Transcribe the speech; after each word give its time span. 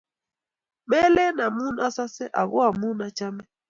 melen 0.89 1.37
omu 1.47 1.65
osose, 1.87 2.25
ako 2.41 2.57
omu 2.67 2.87
ochome 3.05 3.43